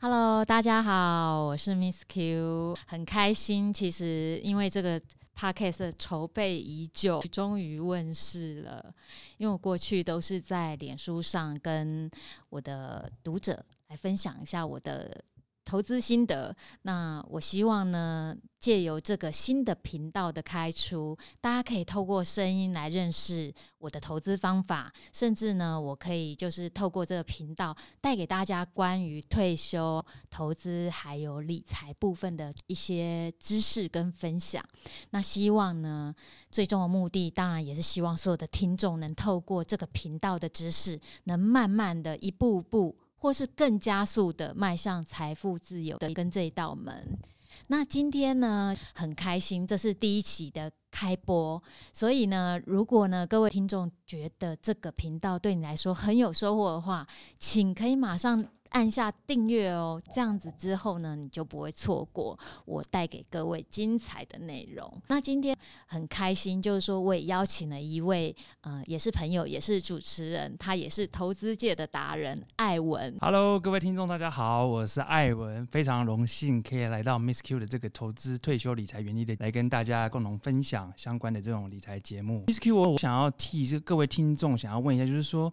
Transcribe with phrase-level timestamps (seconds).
[0.00, 3.74] Hello，大家好，我是 Miss Q，很开心。
[3.74, 5.00] 其实因为这个
[5.36, 8.94] Podcast 筹备已久，终于问世了。
[9.38, 12.08] 因为我过去都是在脸书上跟
[12.48, 15.20] 我的读者来分享一下我的。
[15.68, 34.64] 投资心得，那我希望呢，借由这个新的频道的开出，大家可以透过声音来认识我的投资方法，甚至呢，我可以就是透过这个频道带给大家关于退休投资还有理财部分的一些知识跟分享。
[35.10, 36.14] 那希望呢，
[36.50, 42.96] 最终的目的当然也是希望所有的听众能透过这个频道的知识，能慢慢的一步步。
[43.18, 47.18] 或是更加速的迈向财富自由的跟这一道门。
[47.66, 57.06] 那今天呢，很开心，这是第一期的开播，所以呢，如果呢各位听众觉得这个频道对你来说很有收获的话，
[57.38, 58.44] 请可以马上。
[58.70, 65.02] 按下订阅哦，这样子之后呢，你就不会错过我带给各位精彩的内容。
[65.08, 73.16] 那今天很开心，就是说我也邀请了一位，呃，也是朋友，也是主持人，他也是投资界的达人艾文。
[73.20, 82.44] Hello，各位听众，大家好，我是艾文，非常荣幸可以来到 Miss Q 的这个投资退休理财原理的，来跟大家共同分享相关的这种理财节目。
[82.46, 85.52] Miss Q，我想要替这各位听众想要问一下，就是说。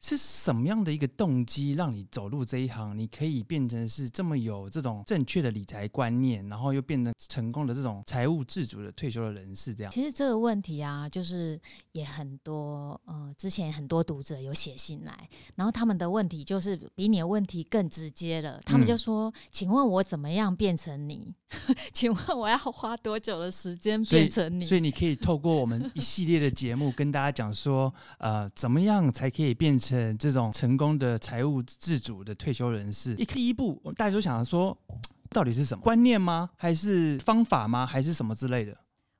[0.00, 2.96] 是什么样的一个动机让你走入这一行？
[2.96, 9.92] 你可以变成是这么有这种正确的理财观念，然后又变成成功的这种财务自主的退休的人士，这样。
[9.92, 11.60] 其实这个问题啊，就是
[11.92, 18.58] 也很多，呃，之前很多读者有写信来，然后他们的问题就是比你的问题更直接了。
[18.64, 21.34] 他们就说：“嗯、请问我怎么样变成你？
[21.92, 29.89] 请问我要花多久的时间变成你？”所，所以你可以透过我们一系列的节目跟大家讲说，呃，怎么样才可以变成。
[30.18, 34.76] 这种成功的财务自主的退休人士，一第一步，大家都想说，
[35.30, 36.50] 到底是什么观念吗？
[36.56, 37.84] 还是方法吗？
[37.86, 38.76] 还是什么之类的？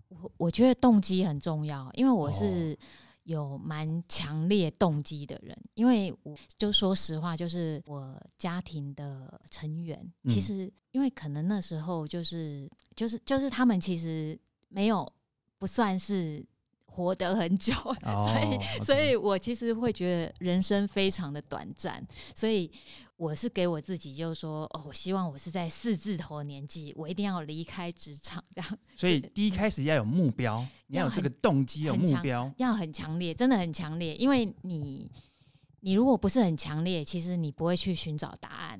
[0.08, 2.76] 我我觉得动机很重要，因为我是
[3.24, 5.56] 有蛮强烈动机的人。
[5.74, 14.38] 因为我就说实话，就是我家庭的成员，其实因为可能那时候就是就是就是他们其实
[14.68, 15.10] 没有
[15.58, 16.44] 不算是。
[16.90, 18.84] 活得很久， 所以，oh, okay.
[18.84, 22.70] 所以我其实会觉得人生非常的短暂，所以
[23.16, 28.78] 我是给我自己就是说，哦，我希望我是在四字头的年纪，我一定要离开职场这样。
[28.96, 35.10] 所以第一开始要有目标，嗯、你要有这个动机，有目标，要很强烈，真的很强烈，因为你，
[35.80, 38.78] 你如果不是很强烈，其实你不会去寻找答案。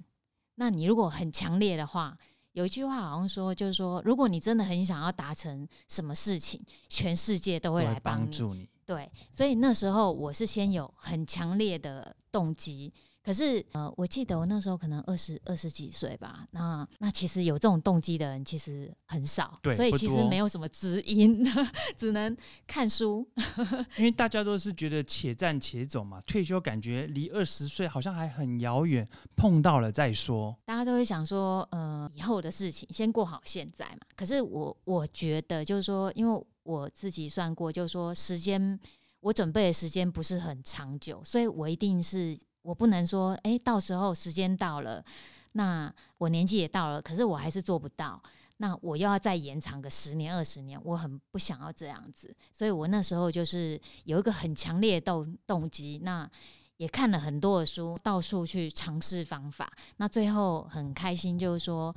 [0.56, 2.19] 那你如果很强烈的话，
[2.53, 8.69] 有一句话好像说，就是说，如果你真的很想要达成什么事情，全世界都会来帮助你。
[8.84, 12.93] 对，所以那时候我是先有很强烈的动机。
[13.23, 16.47] 可是，呃，我记得我那时候可能二十二十几岁吧。
[16.53, 21.45] 那那其实有这种动机的人其实很少，对，所以其实没有什么知音，
[21.99, 22.35] 只能
[22.67, 23.29] 看书。
[23.99, 29.07] 因为大家都是觉得且战且走嘛，退休感觉离二十岁好像还很遥远，
[29.37, 30.57] 碰到了再说。
[30.65, 33.99] 大家都会想说，呃，以后的事情先过好现在嘛。
[34.17, 38.81] 可是我我觉得就是说，因为我自己算过，就是说时间
[39.21, 42.39] 我准备的时间不是很长久，所以我一定是。
[42.62, 45.04] 我不能说，哎，到时候时间到了，
[45.53, 48.22] 那我年纪也到了，可是我还是做不到。
[48.59, 52.34] 那我又要再延长个十年二十年，我很不想要这样子。
[52.53, 56.31] 所以我那时候就是有一个很强烈的动动机，那
[56.76, 59.72] 也看了很多的书，到处去尝试方法。
[59.97, 61.94] 那最后很开心，就是说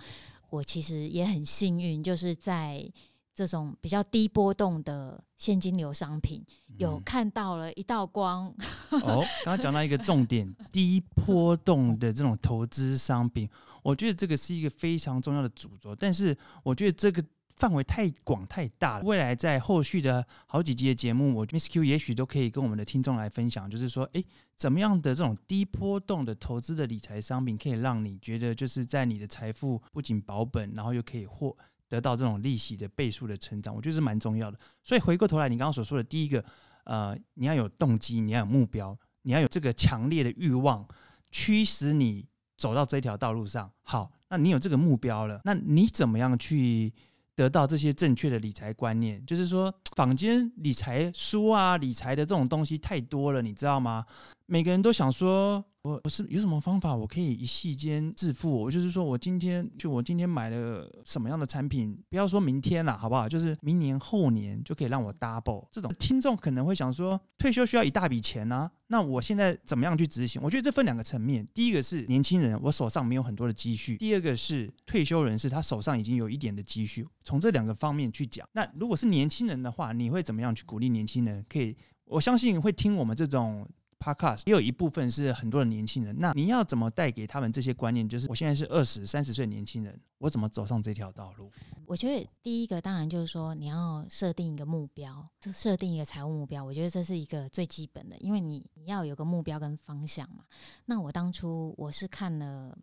[0.50, 2.90] 我其实也很幸运，就是在。
[3.34, 6.46] 这种比较低波动的现金流商品，
[6.78, 8.54] 有看到了一道光。
[8.92, 13.50] 嗯、哦， 刚刚讲到一个重点， 低波动的这种投资商品，
[13.82, 15.96] 我觉得这个是一个非常重要的主轴。
[15.96, 17.24] 但是我觉得这个
[17.56, 31.56] 范围太广太大了，未来在后续的好几集的节目，我 Miss Q 也许都可以跟我们的听众来分享，就是说，诶，怎么样的这种低波动的投资的理财商品，可以让你觉得就是在你的财富不仅保本，然后又可以获。
[31.94, 34.58] 得到这种利息的倍数的成长，我觉得是蛮重要的。
[34.84, 36.44] 所以回过头来，你刚刚所说的第一个，
[36.86, 40.84] 呃，你要有动机，你要有目标，你要有这个强烈的欲望，
[41.30, 42.26] 驱使你
[42.58, 43.72] 走到这条道路上。
[43.84, 46.92] 好，那你有这个目标了，那你怎么样去
[47.36, 49.24] 得到这些正确的理财观念？
[49.28, 54.04] 就是说，坊间理财书啊、理财的这种东西太多了，你知道吗？
[54.46, 55.64] 每个人都想说。
[55.84, 58.50] 我我是有什么方法，我可以一夕间致富？
[58.50, 63.28] 我就是说我今天就我今天买了什么样的产品，不要说明天了，好不好？
[63.28, 65.68] 就是明年后年就可以让我 double。
[65.74, 70.42] 这种听众可能会想说，退休需要一大笔钱啊，那我现在怎么样去执行？
[70.42, 77.06] 我觉得这分两个层面，第一个是年轻人，我手上没有很多的积蓄；第二个是退休人士，他手上已经有一点的积蓄。
[77.26, 81.46] 从这两个方面去讲，那如果是年轻人的话，你会怎么样去鼓励年轻人？
[81.50, 81.76] 可以，
[82.06, 83.68] 我相信会听我们这种。
[84.04, 88.08] Podcast 也有一部分是很多的年轻人，那你要怎么带给他们这些观念？
[88.08, 91.50] 就是我现在是二十三十岁年轻人，我怎么走上这条道路？
[91.86, 96.62] 我觉得第一个当然就是说你要设定一个目标，设定一个财务目标。
[96.62, 100.44] 我觉得这是一个最基本的，因为你你要有个目标跟方向嘛。
[100.86, 102.78] 那我当初我是看了，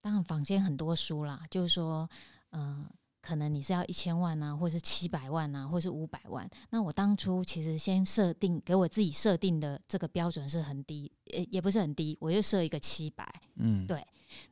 [0.00, 2.08] 当然坊间很多书啦，就是说，
[2.50, 2.84] 嗯、
[3.22, 6.46] 可能你是要一千万啊，或是七百万啊，或是五百万。
[6.70, 13.32] 那我当初其实先设定给我自己设定的这个标准是很低，也也不是很低，我就设一个七百。
[13.54, 14.04] 嗯，对。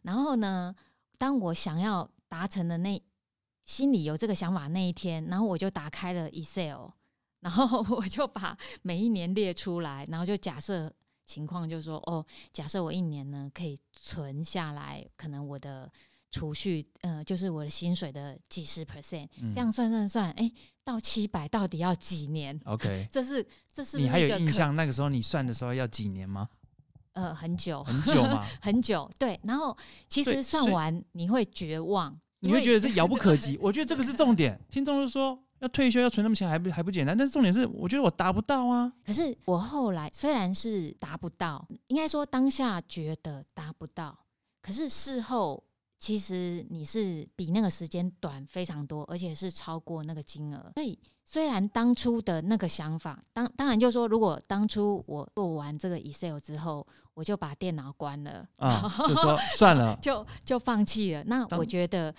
[0.03, 0.73] 然后呢，
[1.19, 3.03] 当我想要达成的那
[3.65, 6.91] 心里有这个想法那一天，然后我就打开了 Excel，
[7.41, 10.93] 然后我就把每一年列出来，然后就假设
[11.27, 15.91] 情况，就是说，哦，假设我一年呢可以存下来，可能我的。
[16.31, 20.55] 储蓄，呃，就是我的薪水的几十 percent，这样算算算，哎、欸，
[20.85, 26.49] 到七百到底要几年？OK，这是这是，你还有印象那个时候你算的时候要几年吗？
[27.15, 28.47] 呃，很久，很久吗？
[28.63, 29.39] 很久，对。
[29.43, 29.77] 然后
[30.09, 33.59] 其实算完你会绝望，你会觉得这遥不可及。
[33.61, 34.59] 我觉得这个是重点。
[34.71, 38.93] 听众就说要退休要存那么钱还不还不简单，但是重点是我觉得我达不到啊。
[39.05, 44.17] 可是我后来虽然是达不到，应该说当下觉得达不到，
[44.63, 45.63] 可是事后。
[46.01, 50.73] 其实你是比那个时间短非常多，而且是超过那个金额。
[50.75, 61.23] 所以虽然当初的那个想法，当当然就是说，如果当初我做完这个 Excel 之后，我就把电脑关了，啊，就说 算了，就就放弃了。
[61.25, 62.15] 那我觉得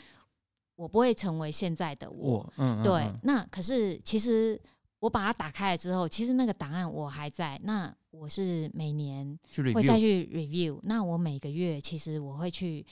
[0.76, 2.38] 我不会成为现在的我。
[2.38, 4.62] 我嗯嗯嗯对，那可是其实
[5.00, 7.60] 我把它打开了之后，其实那个档案我还在。
[7.64, 9.40] 那我是每年
[9.74, 10.80] 会再去 review。
[10.84, 12.86] 那我每个月其实我会去。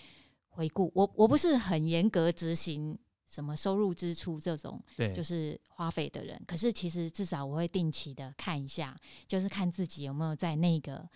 [0.49, 6.41] 回顾我，我不是很严格执行什么收入支出这种，对，就是花费的人。
[6.47, 8.95] 可是其实至少我会定期的看一下，
[9.27, 11.07] 就是看自己有没有在那个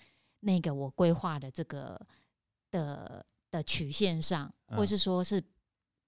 [0.42, 2.00] 那个我规划的这个
[2.70, 5.44] 的的曲线上，或是说是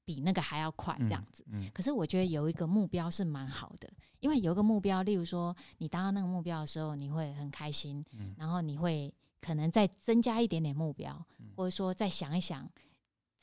[0.05, 1.43] 比那个还要快这样子。
[1.47, 8.05] 嗯嗯、可是我觉得有一个目标是蛮好的，因为有一个目标，例如说你达到那个目标的时候，你会很开心，
[8.37, 9.11] 然后你会
[9.41, 11.25] 可能再增加一点点目标，
[11.55, 12.69] 或者说再想一想。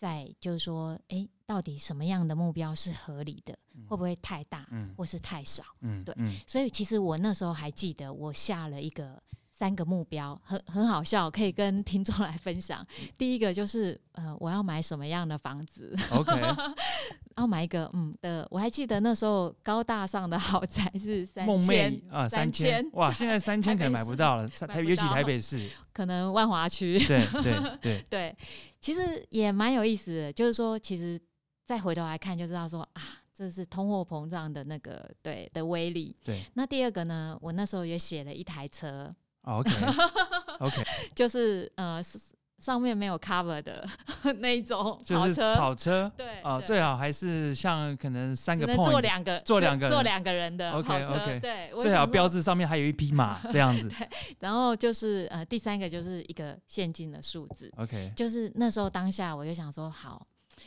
[0.03, 3.57] 在就是说，哎、欸，到底什么样的目标是合理的？
[3.77, 5.63] 嗯、会不会太大，嗯、或是太少？
[5.83, 6.13] 嗯，对。
[6.19, 9.23] 嗯、所以其实我那时候还记得，我下了一个
[9.53, 12.85] 三个目标，很很好笑，可以跟听众来分享。
[13.17, 16.33] 第一个就是，呃，我要买什么样的房子？OK。
[17.37, 28.37] 要买一个，嗯的，我还记得那时候高大上的豪宅是三千啊，三千哇，现在三千可能买不到了，台尤其台北市，可能万华区，对 对对对，
[28.81, 31.21] 其实也蛮有意思的，就是说，其实
[31.65, 33.03] 再回头来看就知道说啊，
[33.35, 36.17] 这是通货膨胀的那个对的威力。
[36.25, 39.71] 对，那第二个呢，我那时候也写了一台车，OK
[40.61, 40.83] OK，
[41.15, 42.19] 就是呃是。
[42.63, 43.85] 上面没有 cover 的
[44.39, 51.23] 那一种跑车，就是跑车，对啊，最好还是像可能三个 point，坐两个，坐两个，坐两个人的跑车，OK。
[51.23, 53.89] OK，对，最好标志上面还有一匹马这样子。
[53.99, 60.25] 对，然后就是呃，第三个就是一个现金的数字，OK，就是那时候当下我就想说，好，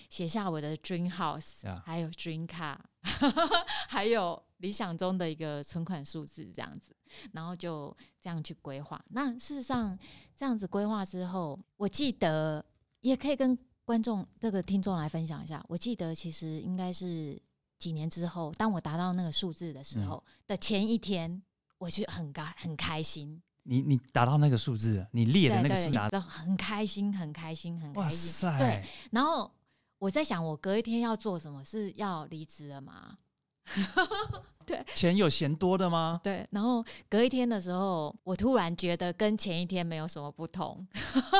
[0.09, 1.81] 写下我的 dream house，Yeah.
[1.81, 2.77] 还有 dream car，
[3.89, 6.95] 还有理想中的一个存款数字这样子。
[7.33, 8.99] 然后就这样去规划。
[9.09, 9.97] 那事实上，
[10.35, 12.65] 这样子规划之后，我记得
[13.01, 15.63] 也可以跟观众这个听众来分享一下。
[15.69, 17.39] 我记得其实应该是
[17.77, 21.41] 几年之后，当我达到那个数字的时候的前一天，
[21.77, 23.39] 我就很高很开心。
[23.63, 28.03] 你你达到那个数字，你列的那个数字，很开心，很开心，很开心。
[28.03, 28.59] 哇塞！
[28.59, 28.85] 对。
[29.11, 29.49] 然后
[29.97, 31.63] 我在想，我隔一天要做什么？
[31.63, 33.17] 是要离职了吗？
[34.65, 36.19] 对，钱有嫌多的吗？
[36.23, 40.85] 对，然后隔一天的时候，我突然觉得跟前一天没有什么不同。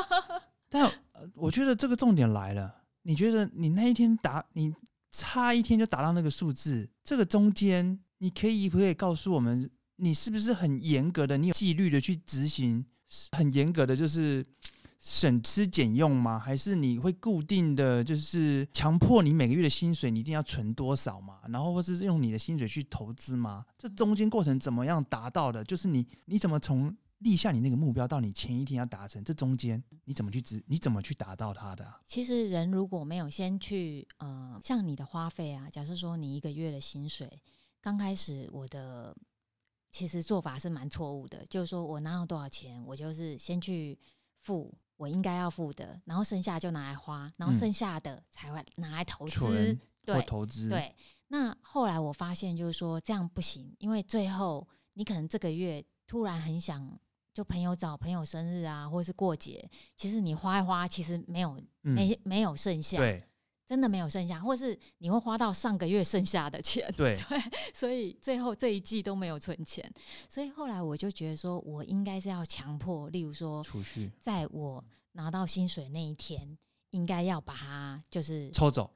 [0.69, 0.91] 但
[1.33, 4.73] 我觉得这个重点来了，你觉得你那一天达，你
[5.11, 12.85] 差一天就达到那个数字，这个中间你可以不可以告诉我们，你是不是很严格的，你有纪律的去执行，
[13.31, 14.45] 很严格的就是。
[14.97, 16.39] 省吃俭用吗？
[16.39, 21.41] 还是你会固定的就是强迫你每个月的薪水你一定要存多少吗？
[21.49, 23.65] 然后或是用你的薪水去投资吗？
[23.77, 25.63] 这中间过程怎么样达到的？
[25.63, 30.61] 就是你你怎么从立下你那个目标到你前一天要达成，这中间你怎么去执？
[30.67, 31.85] 你怎么去达到它的？
[32.05, 37.41] 其实人如果没有先去，呃，像你的花费啊，假设说你一个月的薪水，
[37.81, 39.15] 刚开始我的
[39.91, 43.97] 其实做法是蛮错误的，就是说我拿到多少钱，我就是先去
[44.41, 50.95] 付我应该要付的，然后剩下就拿来花，然后剩下的才会拿来投资，嗯、对，投资，对。
[51.27, 56.97] 那后来我发现，就是说这样不行，因为最后你可能这个月突然很想，
[57.33, 63.19] 就朋友找朋友生日啊，或者是过节，其实你花一花，其实没有、嗯、没没有剩下，对，
[63.65, 67.39] 真的没有剩下，或是你会花到上个月剩下的钱，对 对，
[67.73, 69.91] 所以最后这一季都没有存钱，
[70.29, 76.57] 所以后来我就觉得说，我应该是要强迫，例如说储蓄，在我拿到薪水那一天，
[76.91, 78.89] 应该要把它就是抽走，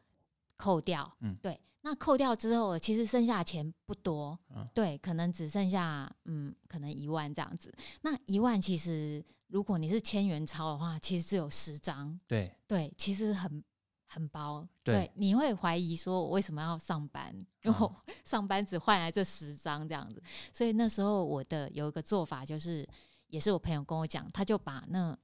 [0.57, 1.59] 扣掉，嗯，对。
[1.81, 7.73] 那扣掉之后，其实剩下的钱不多，嗯，对，可能只剩下嗯，可能一万这样子。
[8.01, 13.63] 那一万其实，如果你是千元钞的话，其实只有十张，对对，其实很
[14.09, 17.33] 很薄，对，对，你会怀疑说我为什么要上班？
[17.61, 20.21] 因为我 上班只换来这十张这样子。
[20.51, 22.85] 所以那时候我的有一个做法，就是
[23.27, 25.17] 也是我朋友跟我讲，他就把那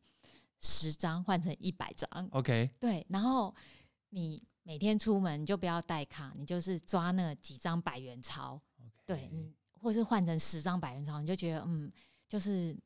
[0.60, 3.54] 十张换成一百张，OK，对，然后
[4.10, 4.42] 你。
[4.68, 8.60] 每天出门你就不要带卡，你就是抓那几张百元钞.
[9.06, 11.92] 对，你或是换成十张百元钞，你就觉得嗯，
[12.28, 12.85] 就是还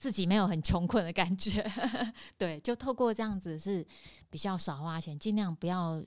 [0.00, 1.62] 自己没有很穷困的感觉，
[2.38, 3.86] 对，就透过这样子是
[4.30, 6.02] 比较少花钱，尽量不要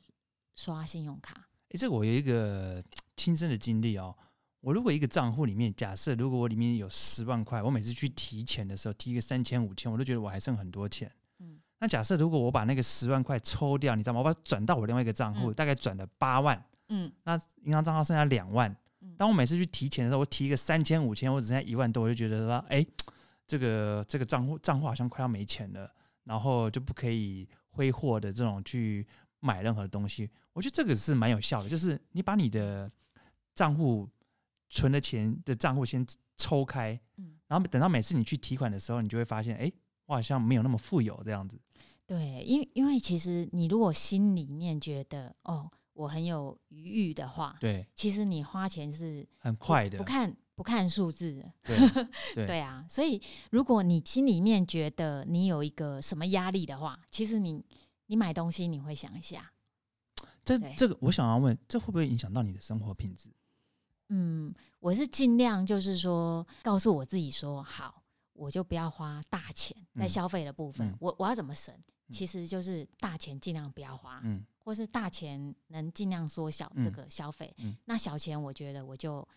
[0.55, 1.35] 刷信用卡。
[1.69, 2.83] 诶、欸，这个我有一个
[3.15, 4.15] 亲身的经历哦，
[4.61, 11.09] 我如果一个账户里面，假设如果我里面有十万块，我每次去提钱的时候提个三千五千，我都觉得我还剩很多钱。
[11.39, 14.19] 嗯那假设如果我把那个十万块抽掉，你知道吗？
[14.21, 16.65] 我把它转到我另外一个账户，嗯、大概转了八万。
[16.89, 18.75] 嗯，那银行账号剩下两万。
[19.17, 22.87] 当我每次去提钱的时候，我提一个三千五千，我只剩下一万多，我就觉得说，哎、欸，
[23.53, 25.87] 这个这个账户账户好像快要没钱了，
[26.23, 29.05] 然后就不可以挥霍的这种去
[29.41, 30.27] 买任何东西。
[30.53, 32.91] 我觉得这个是蛮有效的，就是你把你的
[33.53, 34.09] 账户
[34.71, 36.03] 存的钱的账户先
[36.35, 39.73] 抽开，嗯然后等到每次你去提款的时候，你就会发现，哎、欸，
[40.07, 41.59] 我好像没有那么富有这样子。
[42.07, 51.77] 对，因为因为其实你如果心里面觉得哦，我很有余裕的话，对，其实你花钱是很快的，不看不看数字，对
[52.35, 52.85] 对，对啊。
[52.89, 53.21] 所以
[53.51, 57.63] 如果你心里面觉得你有一个什么压力的话，其实你
[58.07, 59.51] 你买东西你会想一下。
[60.43, 63.29] 这这个我想要问，这会不会影响到你的生活品质？
[64.09, 71.73] 嗯，我是尽量就是说告诉我自己说好，我就不要花大钱在消费的部分，嗯、我我要怎么省？
[72.11, 79.27] 其实就是大钱尽量不要花，嗯，或是大钱能尽量缩小这个消费，嗯，嗯，那小钱我觉得我就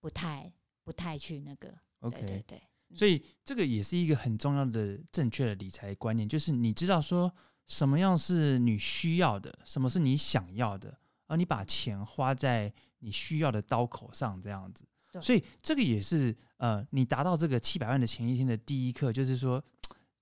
[0.00, 0.50] 不太
[0.84, 2.62] 不太去那个，OK，对对对，
[2.96, 7.32] 所以这个也是一个很重要的正确的理财观念，就是你知道说
[7.66, 19.60] 什么样是你需要的，什么是你想要的，而你把钱花在你需要的刀口上，这样子，对，所以这个也是呃，你达到这个七百万的前一天的第一课，就是说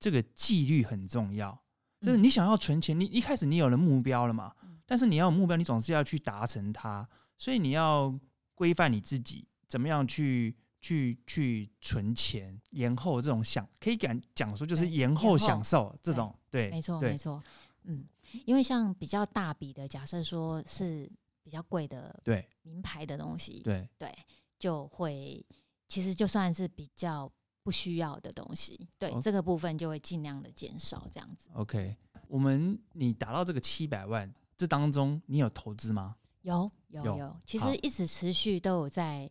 [0.00, 1.62] 这个纪律很重要。
[2.04, 4.52] 就是你想要存钱，你一开始你有了目标了嘛？
[4.84, 7.08] 但是你要有目标，你总是要去达成它，
[7.38, 8.14] 所以你要
[8.54, 17.42] 规范你自己，怎么样去去去存钱，延后这种享，可以讲讲说就是延后享受这种，对，没错没错，
[17.84, 18.04] 嗯，
[18.44, 21.10] 因为像比较大笔的，假设说是
[21.42, 24.14] 比较贵的，对，名牌的东西，对对，
[24.58, 25.44] 就会
[25.88, 27.32] 其实就算是比较。
[27.64, 31.48] 不需要的东西，对、哦、这个部分就会尽量的减少，这样子。
[31.54, 31.96] OK，
[32.28, 36.14] 我们你达到这个七百万，这当中你有投资吗？
[36.42, 39.28] 有有有，其实一直持续都有在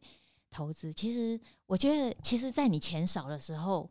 [0.50, 0.92] 投资。
[0.92, 3.88] 其实我觉得，其实，在你钱少的时候，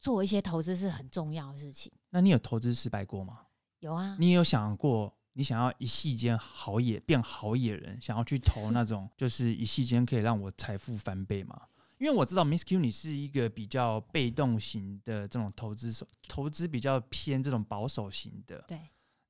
[0.00, 1.92] 做一些投资是很重要的事情。
[2.08, 3.42] 那你有投资失败过吗？
[3.80, 4.16] 有啊。
[4.18, 11.60] 你有想过，你想要一夕间好野变好野人，想要去投那种，就是一夕间可以让我财富翻倍吗？
[11.98, 18.62] 因为我知道 Miss Q 你是一个比较被动型的这种投资手，投资比较偏这种保守型的。
[18.66, 18.80] 对，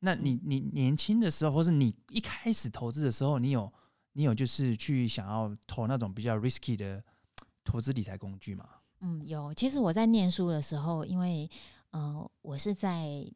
[0.01, 3.71] 那你你年轻的时候，或是你一开始投资的时候，你有
[4.15, 7.05] 你有就是去想要投那种比较 risky 的
[7.63, 8.67] 投资理财工具吗？
[9.01, 9.53] 嗯，有。
[9.55, 11.49] 其实我在念书的时候，因为
[11.91, 13.31] 呃，我是在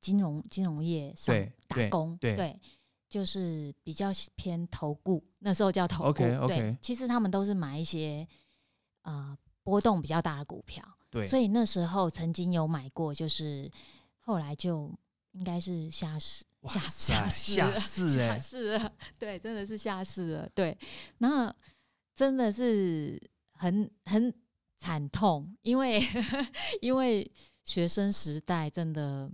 [0.00, 1.34] 金融金融业上
[1.68, 2.60] 打工，对，对对
[3.08, 6.22] 就是比较偏投顾，那时候叫投顾。
[6.22, 6.46] Okay, okay.
[6.48, 8.26] 对，其实他们都是买一些。
[9.04, 13.70] 呃，波动比较大的股票，对，所以那时候曾经有买过，就是
[14.18, 14.92] 后来就
[15.32, 20.76] 应该是下市，下下市，下市， 下市了，对，真的是下市了，对，
[21.18, 21.54] 那
[22.14, 23.18] 真的是
[23.52, 24.32] 很很
[24.76, 26.02] 惨痛，因为
[26.82, 27.30] 因为
[27.62, 29.30] 学生时代真的。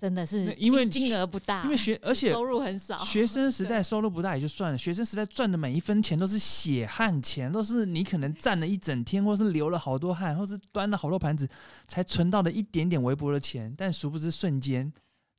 [0.00, 2.96] 真的是因为金额不大，因为学而且收入很少。
[3.04, 11.46] 学生时代收入不大也就算了，学生时代赚的每一分钱都是血汗钱，都是你可能站了一整天，或是流了好多汗，或是端了好多盘子
[11.86, 14.90] 才存到了一点点微薄的钱，但殊不知瞬间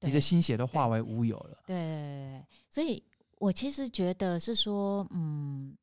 [0.02, 1.58] 你的心血都化为乌有了。
[1.66, 3.04] 对，对，对，对，所以
[3.40, 5.76] 我其实觉得是说，嗯，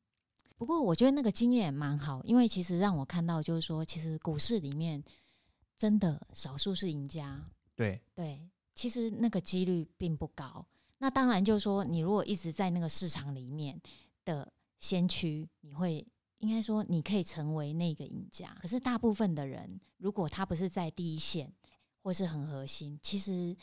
[0.57, 5.03] 不过我觉得那个经验也蛮好，因为其实让我看到就是说，其实股市里面
[5.77, 7.43] 真的少数是赢家。
[7.75, 8.39] 对对。
[8.79, 10.65] 其实那个几率并不高。
[10.99, 13.77] 那当然就是说，你如果一直在那个市场里面
[14.23, 16.07] 的先驱，你会
[16.37, 18.55] 应该说你可以成为那个赢家。
[18.61, 21.51] 可是大部分的人，如果他不是在第一线
[22.01, 23.53] 或是很核心，其实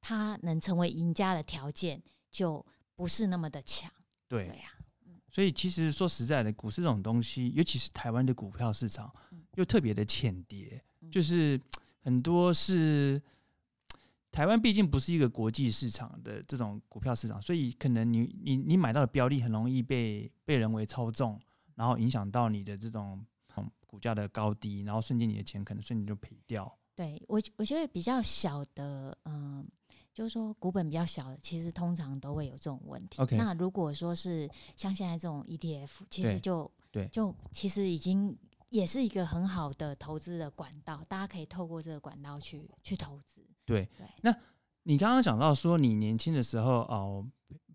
[0.00, 2.64] 他能成为赢家的条件就
[2.96, 3.92] 不是那么的强。
[4.26, 4.72] 对呀，
[5.30, 9.14] 所以其实说实在的，股市这种东西，尤其是台湾的股票市场，
[9.56, 11.60] 又特别的浅碟，就是
[12.00, 13.20] 很多是。
[14.32, 21.38] 台湾毕竟不是一个国际市场的这种股票市场，所以可能你你你买到的标的很容易被被人为操纵，
[21.74, 23.24] 然后影响到你的这种
[23.86, 26.74] 股价的高低，然后瞬间你的钱可能瞬间就赔掉。
[26.94, 33.20] 对我我觉得比较小的，嗯、呃，就是说股本比较小的，其实通常都会有这种问题。
[33.20, 33.36] Okay.
[33.36, 38.34] 那如果说是像现在这种 ETF，其实就对，就其实已经
[38.70, 43.46] 也是一个很好的投资的管道，大家可以透过这个管道去去投资。
[43.64, 43.88] 对，
[44.22, 44.34] 那
[44.82, 47.26] 你刚刚讲到说你年轻的时候哦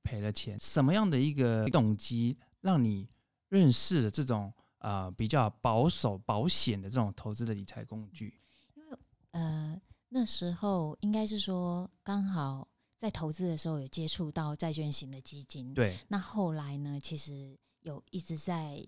[0.03, 3.09] 赔了钱，什么样的一个动机让你
[3.49, 8.39] 认识了这种呃比较保守保险的这种投资的理财工具？
[8.75, 8.97] 因为
[9.31, 12.67] 呃那时候应该是说刚好
[12.99, 15.97] 在投资的时候有接触到债券型的基金，对。
[16.07, 18.85] 那后来呢，其实有一直在。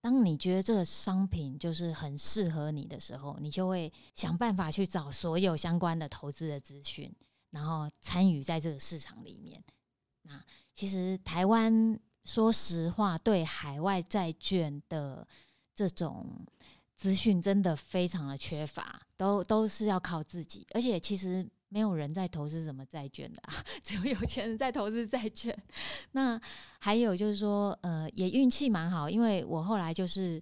[0.00, 7.12] 当你觉得这个商品就是很适合你的时候，你就会想办法去找所有相关的投资的资讯，
[7.50, 9.62] 然后参与在这个市场里面。
[10.22, 15.26] 那其实台湾说实话，对海外债券的
[15.74, 16.46] 这种
[16.94, 21.48] 资讯真的非常的缺乏，都都是要靠自己，而且其实。
[21.68, 25.56] 没有人在投资什么债券的啊， 只有有钱人在投资债券。
[26.12, 26.40] 那
[26.78, 30.40] 还有就是说，呃，也运气蛮好，因为我后来就是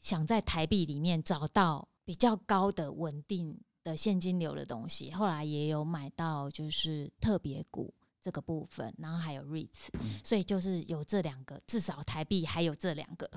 [0.00, 9.88] 想在台币里面找到比较高的稳定的现金流的东西，后来也有买到就是特别股这个部分，然后还有 REITs，
[10.24, 13.30] 所以就是有这两个，至少台币还有这两个。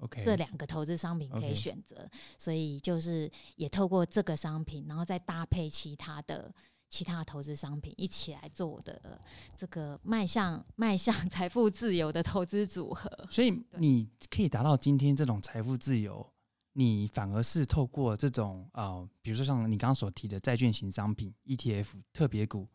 [0.00, 6.52] Okay, 这两个投资商品可以选择.所以就是也透过这个商品，然后再搭配其他的
[6.88, 9.18] 其他的投资商品一起来做我的
[9.56, 13.08] 这个迈向迈向 财富自由的投资组合。
[13.30, 16.28] 所以你可以达到今天这种财富自由，
[16.74, 22.68] 你反而是透过这种啊、呃，比如说像你刚刚所提的债券型商品、ETF、特别股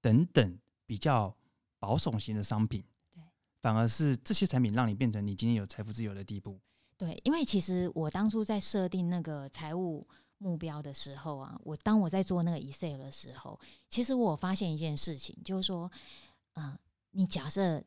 [0.00, 1.36] 等等比较
[1.78, 2.82] 保守型的商品。
[3.62, 6.60] 反而是这些产品让你变成你今天有财富自由的地步。
[6.98, 10.06] 对，因为其实我当初在设定那个财务
[10.38, 15.90] 目标的时候啊，我当我在做那个 Excel 的时候，其实我发现一件事情，就是说，
[16.54, 16.78] 嗯、呃，
[17.12, 17.82] 你假设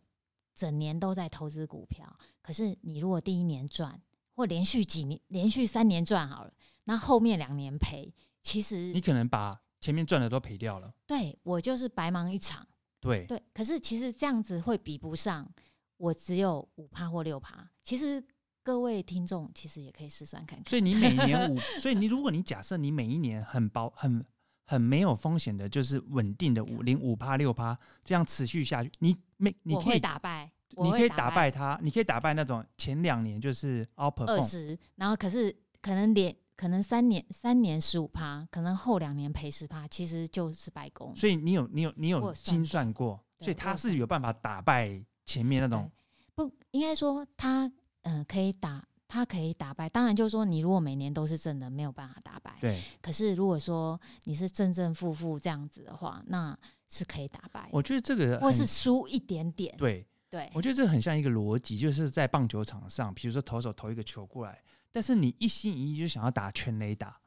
[0.55, 2.05] 整年都在投资股票，
[2.41, 4.01] 可是你如果第一年赚，
[4.33, 6.53] 或连续几年、连续三年赚好了，
[6.85, 10.93] 那后面两年赔，其实你可能把前面赚的都赔掉了。
[11.05, 12.65] 对，我就是白忙一场。
[13.05, 15.49] 对对，可是其实这样子会比不上
[15.97, 17.69] 我只有五趴或六趴。
[17.81, 18.23] 其实
[18.63, 20.69] 各位听众其实也可以试算看看。
[20.69, 24.25] 所以你每年五， 所以你如果你假设你每一年很保很
[24.65, 36.35] 很没有风险的，就是稳定的五零五趴六趴这样持续下去，你每你可以打败，你可以打败他，你可以打败那种前两年就是 outperform 二十，然后可是可能连。
[36.55, 41.13] 可能三年三年十五趴，可能后两年赔十趴，其实就是白工。
[41.15, 45.91] 所以你有你有你有精算过，所以他是有办法打败前面那种。
[46.33, 47.65] 不应该说他
[48.03, 49.89] 嗯、呃、可以打，他可以打败。
[49.89, 52.55] 当然就是说你如果每年都是正的，没有办法打败。
[52.61, 52.81] 对。
[53.01, 57.67] 可是如果说你是正正负负这样子的话，那是可以打败。
[57.71, 59.75] 我觉得这个或是输一点点。
[59.77, 64.61] 对对，我觉得这很像一个逻辑，就是在棒球场上，比如说投手投一个球过来。
[64.95, 67.19] 但是你一心一意就想要打全垒打，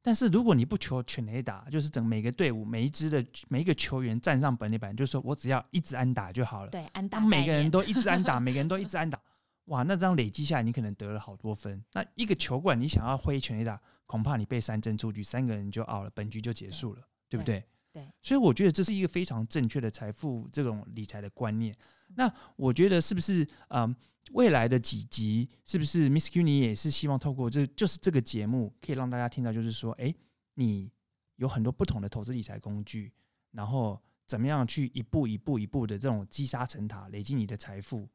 [0.00, 6.70] 但是如果你不求全垒打，就是整每个队伍每一支的每一个球员站上本垒板，就是说我只要一直安打就好了。
[6.70, 7.18] 对，安打。
[7.26, 9.20] 每个人都一直安打，每个人都一直安打，
[9.64, 11.84] 哇，那这样累积下来，你可能得了好多分。
[11.94, 17.64] 那一个球馆，你想要挥全垒打，恐怕你被三振出局，三个人就 out 了，本局就结束了，对，对不对？
[17.92, 21.74] 对，所以我觉得这是一个非常正确的财富这种理财的观念。
[22.16, 23.94] 那我觉得是不是嗯，
[24.32, 30.14] 未来的几集是不是 Miss Q 你也是希望透过这就是这个节目可以让大家听到，就是说，哎，
[30.54, 30.90] 你
[31.36, 33.12] 有很多不同的投资理财工具，
[33.52, 38.08] 然后怎么样去一步一步一步的这种积沙成塔，累积你的财富，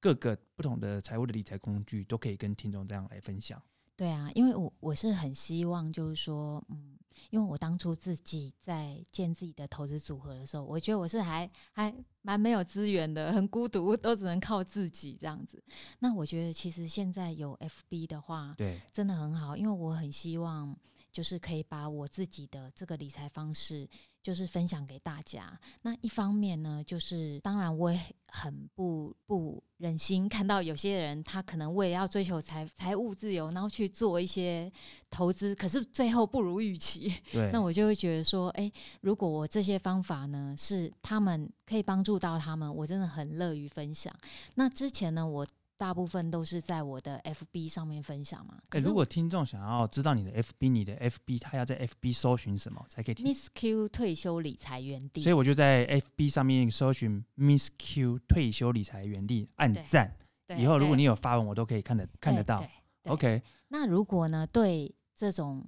[0.00, 3.60] 各个不同的财务的理财工具都可以跟听众这样来分享。
[3.96, 6.97] 对啊，因为我我是很希望，就是说，嗯，
[7.30, 15.62] 因为我当初自己在建自己的投资组合的时候，我觉得我是还还蛮没有资源的，很孤独，都只能靠自己这样子。
[15.98, 20.76] 那我觉得其实现在有 FB 的话，对，真的很好，因为我很希望
[21.12, 23.88] 就是可以把我自己的这个理财方式。
[24.28, 25.58] 就是分享给大家。
[25.80, 34.70] 那一方面呢，就是当然我也很不不忍心看到有些人他可能为了要追求财财务自由，然后去做一些
[35.08, 37.10] 投资，可是最后不如预期。
[37.32, 44.14] 对，那我就会觉得说，哎，如果我这些方法呢是他们可以帮助到他们，我真的很乐于分享。
[44.56, 45.46] 那之前呢，我。
[45.78, 48.58] 大部分都是在我的 FB 上面分享嘛。
[48.68, 55.22] 可是、欸、如果听众想要知道你的 FB，你的 FB 他要在 FB 搜寻什么才可以听？Miss Q 退休理财园地。
[55.22, 60.14] 所以我就在 FB 上面搜寻 Miss Q 退休理财园地，按赞。
[60.58, 62.62] 以后如果你有发文，我都可以看得看得到。
[63.04, 63.40] OK。
[63.68, 65.64] 那如果呢，对这种。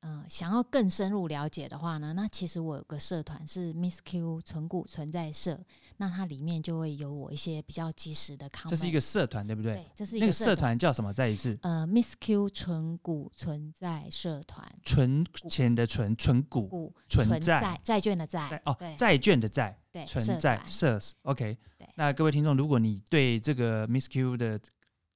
[0.00, 5.58] 嗯、呃，想要更深入了解的话呢，那其实我有个社团是 Miss Q 存股存在社，
[5.96, 8.70] 那它里面就会有我一些比较及时的 comment。
[8.70, 9.74] 这是一个社团，对不对？
[9.74, 11.12] 对，这是一个那个社团叫什么？
[11.12, 11.58] 再一次。
[11.62, 14.64] 呃，Miss Q 存股存在社团。
[14.84, 18.62] 存钱的存，存股，股存在债债券的债。
[18.64, 19.76] 哦，债券的债。
[19.90, 20.98] 对，存在社。
[21.22, 21.58] OK。
[21.96, 24.60] 那各位听众，如果你对这个 Miss Q 的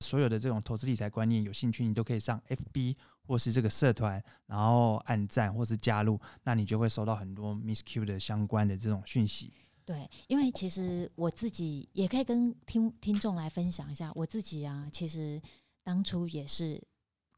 [0.01, 2.97] 所有的这种投资理财观念有兴趣，你都可以上 FB。
[3.27, 9.53] 或是这个社团，然后按赞或是加入，那你就会收到很多 Miss Q 的相关的这种讯息。
[9.85, 15.43] 对，因为其实我自己也可以跟听听众来分享一下，我自己啊，其实
[15.83, 16.81] 当初也是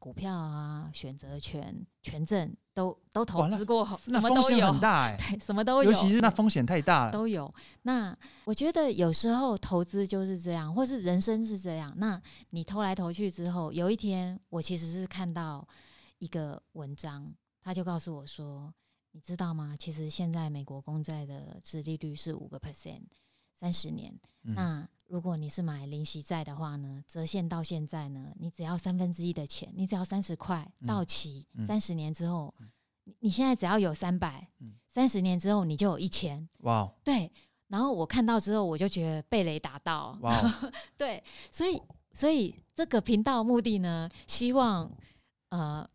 [0.05, 7.51] 股票啊、选择权、权证都都投资过，那风险很大哎、 欸，对，什么都有，尤其是那风险太大了，都有。
[7.81, 11.91] 那我觉得有时候投资就是这样，或是人生是这样。
[11.97, 15.67] 那你投来投去之后，有一天我其实是看到
[16.19, 18.71] 一个文章，他就告诉我说
[19.09, 19.75] ：“你知道吗？
[19.79, 23.01] 其实现在美国公债的殖利率是五个 percent，
[23.59, 24.13] 三十年。
[24.43, 32.53] 嗯、那如果你是买零息债的话呢，折现到现在呢，你只要三分之一的钱，你只要三十块到期，三十、嗯、年之后。
[32.59, 32.69] 嗯”
[33.19, 34.47] 你现在只要有三百，
[34.89, 36.49] 三十年之后你就有一千。
[36.61, 37.31] 哇对。
[37.67, 40.17] 然后我看到之后，我就觉得被雷打到。
[40.21, 40.33] 哇
[40.97, 41.23] 对。
[41.51, 41.79] 所以，
[42.15, 44.91] 所以这个频道目的呢，希望
[45.49, 45.87] 呃，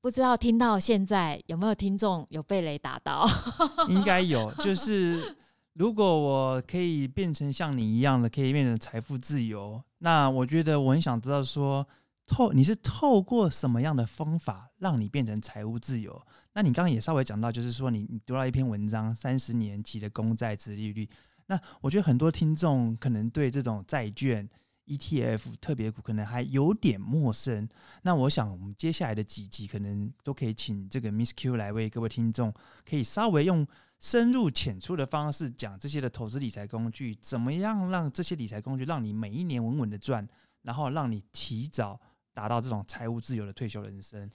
[0.00, 3.26] 不知道听到现在有没有听众有被雷打到？
[3.90, 4.52] 应该有。
[4.62, 5.36] 就是
[5.74, 11.86] 如果我可以变成像你一样的，可以变成财富自由，那我觉得我很想知道说。
[12.26, 16.16] 透你是透过什么样的方法让你变成财务自由？
[16.52, 21.10] 那你刚刚也稍微讲到，就是说你你读到一篇文章，三十年期的公债殖利率。
[21.46, 24.48] 那我觉得很多听众可能对这种债券
[24.86, 27.68] ETF 特别股可能还有点陌生。
[28.02, 32.54] 那我想我们接下来的几集可能都可以请这个 Miss Q 来为各位听众，
[32.88, 33.66] 可以稍微用
[34.00, 40.26] 深入浅出的方式讲这些的投资理财工具，怎么样让这些理财工具让你每一年稳稳的赚，
[40.62, 42.00] 然后让你提早。
[42.32, 44.30] 达到这种财务自由的退休人生，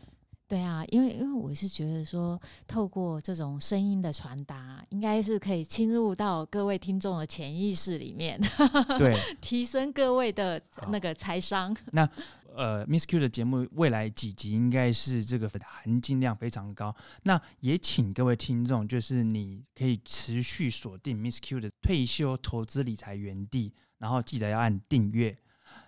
[0.49, 8.39] 对啊，因为因为我是觉得说，透过这种声音的传达，应该是可以侵入到各位听众的潜意识里面，
[8.99, 11.75] 对，提升各位的那个财商。
[11.93, 12.07] 那
[12.55, 16.95] 呃，Miss Q 的节目未来几集应该是这个含金量非常高。
[17.23, 25.37] 那也请各位听众，就是你可以持续锁定 Miss Q 的退休投资理财园地，然后记得要按订阅。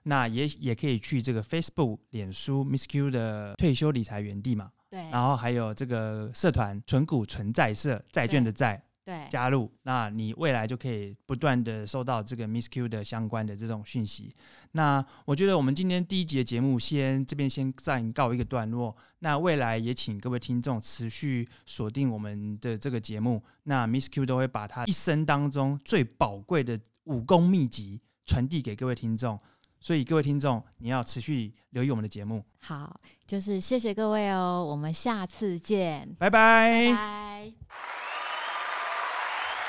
[0.04, 14.36] 那也也可以去这个 Facebook、脸书 Miss Q 的退休理财园地嘛，对，然后还有这个社团存股存债社债券的债，对，加入，那你未来就可以不断的收到这个 Miss Q 的相关的这种讯息。
[14.74, 29.40] 那我觉得我们今天第一集的节目先这边先暂告一个段落，那未来也请各位听众持续锁定我们的这个节目，那 Miss Q 都会把他一生当中最宝贵的武功秘籍传递给各位听众。
[29.80, 32.44] 所以各位听众，你要持续留意我们的节目。
[32.60, 36.92] 好，就是谢谢各位哦，我们下次见，拜拜。
[36.92, 38.07] 拜拜。